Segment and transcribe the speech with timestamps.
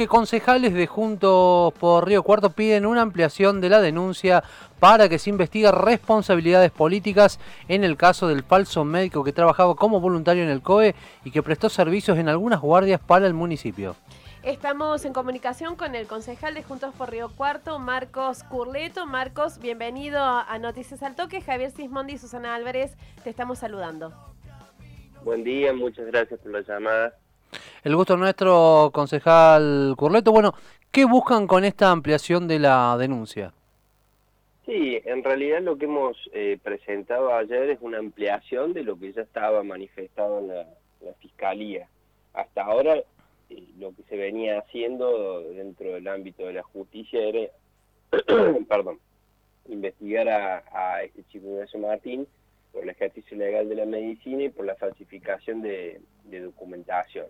[0.00, 4.44] que concejales de Juntos por Río Cuarto piden una ampliación de la denuncia
[4.78, 10.00] para que se investigue responsabilidades políticas en el caso del falso médico que trabajaba como
[10.00, 13.96] voluntario en el COE y que prestó servicios en algunas guardias para el municipio.
[14.44, 19.04] Estamos en comunicación con el concejal de Juntos por Río Cuarto, Marcos Curleto.
[19.04, 21.40] Marcos, bienvenido a Noticias al Toque.
[21.40, 24.12] Javier Sismondi y Susana Álvarez, te estamos saludando.
[25.24, 27.18] Buen día, muchas gracias por la llamada.
[27.84, 30.32] El gusto nuestro, concejal Curleto.
[30.32, 30.54] Bueno,
[30.90, 33.52] ¿qué buscan con esta ampliación de la denuncia?
[34.66, 39.12] Sí, en realidad lo que hemos eh, presentado ayer es una ampliación de lo que
[39.12, 40.66] ya estaba manifestado en la,
[41.20, 41.88] Fiscalía.
[42.34, 42.96] Hasta ahora
[43.48, 47.48] eh, lo que se venía haciendo dentro del ámbito de la justicia era,
[48.68, 48.98] perdón,
[49.68, 52.26] investigar a, a este chico Ignacio Martín
[52.72, 57.26] por el ejercicio legal de la medicina y por la falsificación de, documentación.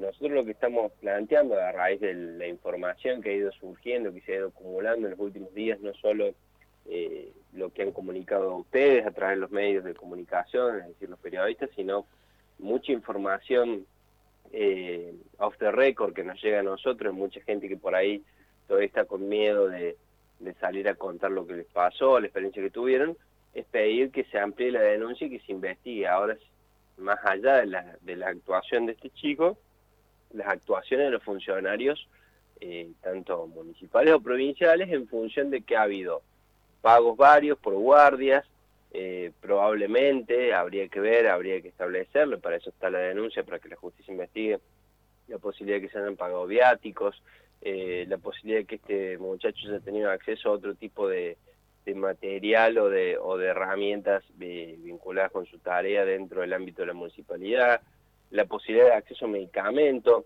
[0.00, 4.22] Nosotros lo que estamos planteando a raíz de la información que ha ido surgiendo, que
[4.22, 6.32] se ha ido acumulando en los últimos días, no solo
[6.88, 11.10] eh, lo que han comunicado ustedes a través de los medios de comunicación, es decir,
[11.10, 12.06] los periodistas, sino
[12.58, 13.84] mucha información
[14.52, 18.24] eh, off the record que nos llega a nosotros, mucha gente que por ahí
[18.68, 19.98] todavía está con miedo de,
[20.60, 23.18] salir a contar lo que les pasó, la experiencia que tuvieron,
[23.52, 26.08] es pedir que se amplíe la denuncia y que se investigue.
[26.08, 26.38] Ahora,
[26.96, 29.58] más allá de la, de la actuación de este chico,
[30.32, 32.08] las actuaciones de los funcionarios,
[32.60, 36.22] eh, tanto municipales o provinciales, en función de que ha habido
[36.80, 38.44] pagos varios por guardias,
[38.92, 43.68] eh, probablemente habría que ver, habría que establecerlo, para eso está la denuncia, para que
[43.68, 44.58] la justicia investigue
[45.28, 47.22] la posibilidad de que se hayan pagado viáticos,
[47.62, 51.36] eh, la posibilidad de que este muchacho haya tenido acceso a otro tipo de,
[51.92, 56.94] material o de, o de herramientas vinculadas con su tarea dentro del ámbito de la
[56.94, 57.80] municipalidad,
[58.30, 60.24] la posibilidad de acceso a medicamentos.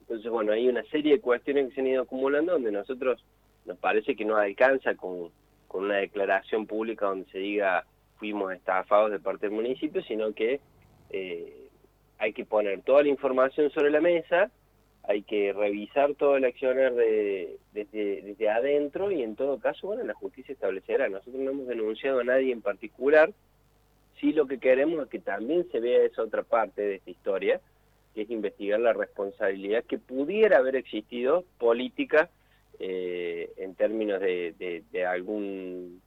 [0.00, 3.24] Entonces, bueno, hay una serie de cuestiones que se han ido acumulando donde nosotros
[3.64, 5.30] nos parece que no alcanza con,
[5.68, 10.60] con una declaración pública donde se diga fuimos estafados de parte del municipio, sino que
[11.10, 11.68] eh,
[12.18, 14.50] hay que poner toda la información sobre la mesa
[15.04, 20.14] hay que revisar todo el accionar de, desde, adentro y en todo caso, bueno, la
[20.14, 21.08] justicia establecerá.
[21.08, 23.32] Nosotros no hemos denunciado a nadie en particular,
[24.22, 27.60] sí lo que queremos es que también se vea esa otra parte de esta historia,
[28.14, 32.30] que es investigar la responsabilidad que pudiera haber existido política
[32.78, 36.00] eh, en términos de, de, algún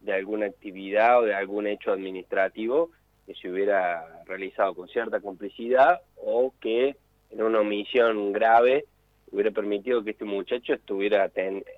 [0.00, 2.90] de alguna actividad o de algún hecho administrativo
[3.26, 6.96] que se hubiera realizado con cierta complicidad o que
[7.30, 8.86] en una omisión grave
[9.30, 11.30] hubiera permitido que este muchacho estuviera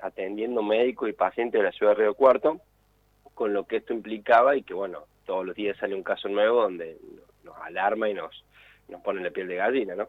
[0.03, 2.61] atendiendo médicos y pacientes de la ciudad de Río Cuarto,
[3.35, 6.63] con lo que esto implicaba y que, bueno, todos los días sale un caso nuevo
[6.63, 6.99] donde
[7.43, 8.45] nos alarma y nos,
[8.89, 10.09] nos pone la piel de gallina, ¿no?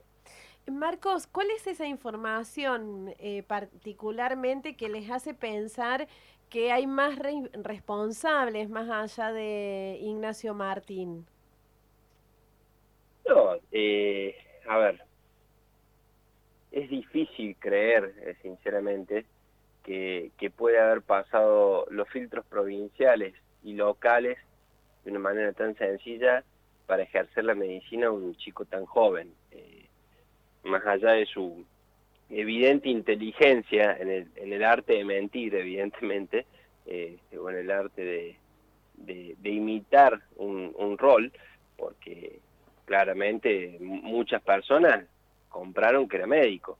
[0.71, 6.07] Marcos, ¿cuál es esa información eh, particularmente que les hace pensar
[6.49, 7.19] que hay más
[7.53, 11.27] responsables más allá de Ignacio Martín?
[13.27, 14.35] No, eh,
[14.67, 15.01] a ver,
[16.71, 19.25] es difícil creer, eh, sinceramente,
[19.83, 24.37] que, que puede haber pasado los filtros provinciales y locales
[25.05, 26.43] de una manera tan sencilla
[26.87, 29.31] para ejercer la medicina un chico tan joven.
[29.51, 29.85] Eh,
[30.63, 31.63] más allá de su
[32.29, 36.45] evidente inteligencia en el, en el arte de mentir, evidentemente,
[36.87, 41.31] eh, o en el arte de, de, imitar un, un, rol,
[41.77, 42.39] porque
[42.85, 45.05] claramente muchas personas
[45.49, 46.77] compraron que era médico.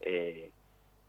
[0.00, 0.50] Eh,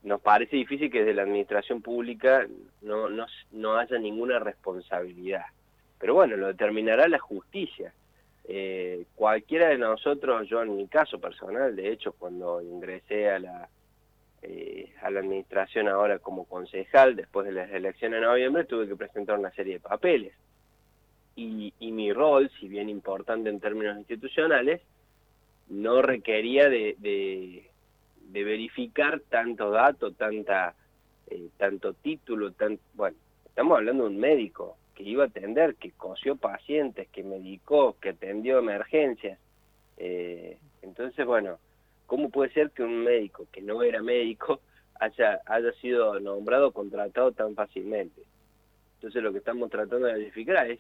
[0.04, 2.48] nos parece difícil que desde la administración pública
[2.82, 5.46] no, no, no haya ninguna responsabilidad.
[6.00, 7.94] Pero bueno, lo determinará la justicia.
[8.46, 13.70] Eh, cualquiera de nosotros, yo en mi caso personal, de hecho, cuando ingresé a la,
[14.42, 18.96] eh, a la administración ahora como concejal, después de las elecciones de noviembre, tuve que
[18.96, 20.34] presentar una serie de papeles.
[21.36, 24.82] Y, y mi rol, si bien importante en términos institucionales,
[25.70, 30.76] no requería de, de, verificar tanto dato, tanta,
[31.28, 35.92] eh, tanto título, tan, bueno, estamos hablando de un médico que iba a atender, que
[35.92, 39.38] cosió pacientes, que medicó, que atendió emergencias.
[39.98, 41.60] Eh, entonces, bueno,
[42.08, 44.60] ¿cómo puede ser que un médico que no era médico
[45.00, 48.24] haya, haya sido nombrado, contratado tan fácilmente?
[48.96, 50.80] Entonces lo que estamos tratando de verificar es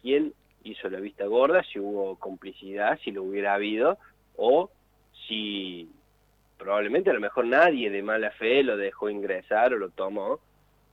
[0.00, 0.32] quién
[0.64, 3.98] hizo la vista gorda, si hubo complicidad, si lo hubiera habido,
[4.36, 4.70] o
[5.26, 5.90] si
[6.56, 10.40] probablemente a lo mejor nadie de mala fe lo dejó ingresar o lo tomó,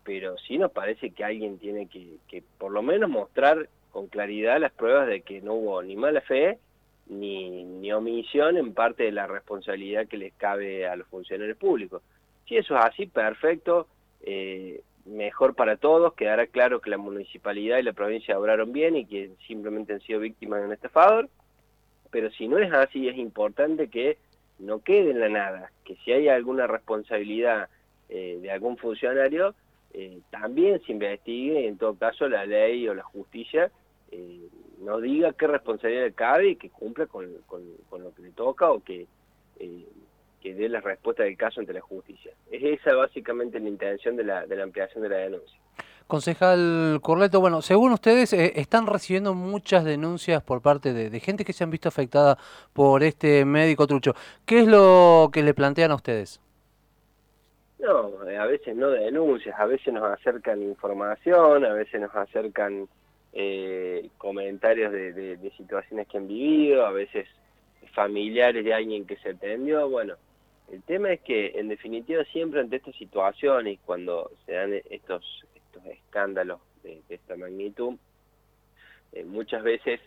[0.06, 4.60] pero sí nos parece que alguien tiene que, que por lo menos mostrar con claridad
[4.60, 6.60] las pruebas de que no hubo ni mala fe
[7.08, 12.02] ni, omisión en parte de la responsabilidad que les cabe a los funcionarios públicos.
[12.48, 13.88] Si eso es así, perfecto,
[14.22, 19.06] eh, mejor para todos, quedará claro que la municipalidad y la provincia obraron bien y
[19.06, 21.30] que simplemente han sido víctimas de un estafador,
[22.12, 24.18] pero si no es así, es importante que
[24.60, 27.70] no quede en la nada, que si hay alguna responsabilidad
[28.10, 29.54] eh, de algún funcionario,
[29.98, 33.72] eh, también se investigue en todo caso la ley o la justicia
[34.12, 34.42] eh,
[34.82, 38.84] no diga qué responsabilidad cabe y que cumpla con, con, lo que le toca o
[38.84, 39.08] que,
[39.58, 39.86] eh,
[40.42, 42.34] que dé la respuesta del caso ante la justicia.
[42.52, 45.58] Es esa básicamente la intención de la, de la ampliación de la denuncia.
[46.08, 51.54] Concejal Corleto, bueno, según ustedes, están recibiendo muchas denuncias por parte de, de, gente que
[51.54, 52.38] se han visto afectada
[52.74, 54.14] por este médico trucho.
[54.46, 56.42] ¿Qué es lo que le plantean a ustedes?
[57.86, 62.88] No, a veces no denuncias, a veces nos acercan información, a veces nos acercan
[63.32, 67.28] eh, comentarios de, situaciones que han vivido, a veces
[67.94, 69.88] familiares de alguien que se atendió.
[69.88, 70.16] Bueno,
[70.72, 75.86] el tema es que en definitiva siempre ante estas situaciones, cuando se dan estos, estos
[75.86, 77.98] escándalos de, esta magnitud,
[79.14, 80.00] eh, muchas veces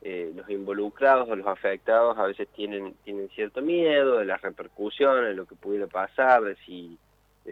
[0.00, 5.24] eh, los involucrados o los afectados a veces tienen, tienen cierto miedo de las repercusiones,
[5.24, 6.98] de lo que pudiera pasar, de si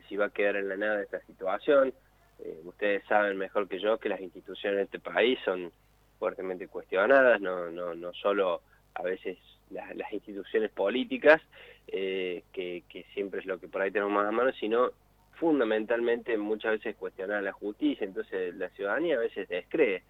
[0.02, 1.92] si va a quedar en la nada esta situación.
[2.38, 5.72] Eh, ustedes saben mejor que yo que las instituciones de este país son
[6.18, 8.62] fuertemente cuestionadas, no, no, no solo
[8.94, 9.38] a veces
[9.70, 11.40] las, instituciones políticas,
[11.88, 12.82] eh, que,
[13.14, 14.90] siempre es lo que por ahí tenemos más a mano, sino
[15.34, 20.02] fundamentalmente muchas veces cuestionar la justicia, entonces la ciudadanía a veces descree.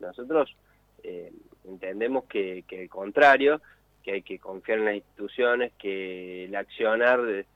[0.00, 0.54] Nosotros
[1.02, 1.32] eh,
[1.64, 3.62] entendemos que, que el contrario,
[4.02, 7.46] que hay que confiar en las instituciones, que el accionar de,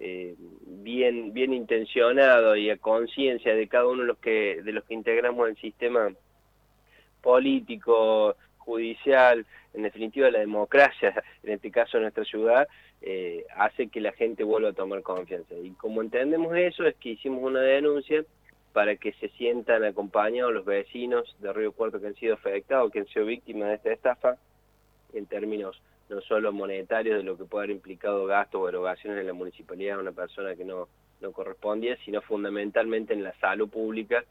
[0.00, 4.84] eh, bien bien intencionado y a conciencia de cada uno de los que de los
[4.84, 6.12] que integramos el sistema
[7.20, 12.68] político judicial en definitiva la democracia en este caso nuestra ciudad
[13.00, 15.54] eh, hace que la gente vuelva a tomar confianza.
[15.54, 18.24] Y como entendemos eso es que hicimos una denuncia
[18.72, 23.00] para que se sientan acompañados los vecinos de Río Cuarto que han sido afectados que
[23.00, 24.36] han sido víctimas de esta estafa
[25.14, 29.26] en términos no solo monetarios de lo que puede haber implicado gastos o erogaciones en
[29.26, 30.88] la municipalidad a una persona que no,
[31.20, 34.24] no correspondía, sino fundamentalmente en la salud pública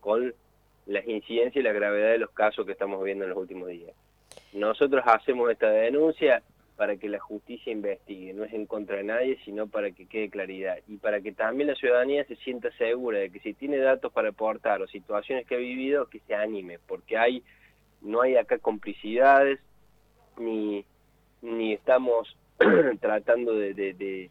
[0.00, 0.34] con
[0.86, 3.92] las incidencias y la gravedad de los casos que estamos viendo en los últimos días.
[4.52, 6.42] Nosotros hacemos esta denuncia
[6.76, 10.30] para que la justicia investigue, no es en contra de nadie, sino para que quede
[10.30, 14.12] claridad y para que también la ciudadanía se sienta segura de que si tiene datos
[14.12, 17.42] para aportar o situaciones que ha vivido, que se anime, porque hay
[18.00, 19.60] no hay acá complicidades
[20.38, 20.84] ni
[21.42, 22.36] ni estamos
[23.00, 24.30] tratando de,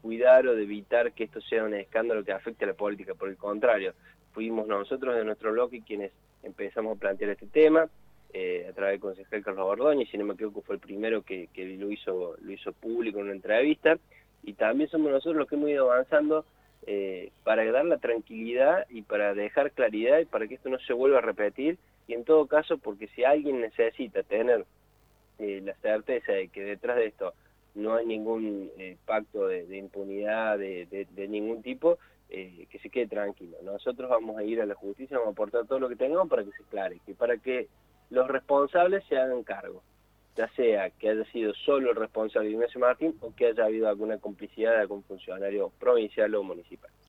[0.00, 3.28] cuidar o de evitar que esto sea un escándalo que afecte a la política, por
[3.28, 3.94] el contrario,
[4.32, 6.12] fuimos nosotros de nuestro bloque quienes
[6.42, 7.88] empezamos a plantear este tema,
[8.32, 11.48] eh, a través del concejal Carlos Bordoña, si no me equivoco fue el primero que,
[11.52, 13.96] que lo, hizo, lo hizo público en una entrevista,
[14.42, 16.44] y también somos nosotros los que hemos ido avanzando
[16.86, 20.92] eh, para dar la tranquilidad y para dejar claridad y para que esto no se
[20.92, 24.66] vuelva a repetir, y en todo caso, porque si alguien necesita tener
[25.38, 27.34] eh, la certeza de que detrás de esto
[27.74, 31.98] no hay ningún eh, pacto de, impunidad de, ningún tipo,
[32.30, 33.56] eh, que se quede tranquilo.
[33.62, 36.44] Nosotros vamos a ir a la justicia, vamos a aportar todo lo que tengamos para
[36.44, 37.68] que se aclare, que para que
[38.10, 39.82] los responsables se hagan cargo,
[40.36, 44.18] ya sea que haya sido solo el responsable Ignacio Martín o que haya habido alguna
[44.18, 46.90] complicidad de algún funcionario provincial o municipal.